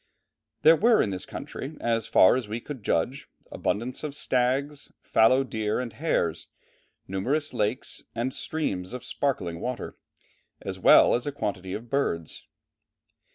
There 0.63 0.75
were 0.75 0.99
in 0.99 1.11
this 1.11 1.27
country, 1.27 1.77
as 1.79 2.07
far 2.07 2.35
as 2.35 2.47
we 2.47 2.59
could 2.59 2.81
judge, 2.81 3.27
abundance 3.51 4.03
of 4.03 4.15
stags, 4.15 4.91
fallow 5.03 5.43
deer 5.43 5.79
and 5.79 5.93
hares, 5.93 6.47
numerous 7.07 7.53
lakes, 7.53 8.01
and 8.15 8.33
streams 8.33 8.93
of 8.93 9.03
sparkling 9.05 9.59
water, 9.59 9.95
as 10.59 10.79
well 10.79 11.13
as 11.13 11.27
a 11.27 11.31
quantity 11.31 11.73
of 11.73 11.91
birds. 11.91 12.47